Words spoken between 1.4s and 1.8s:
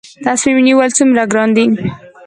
دي؟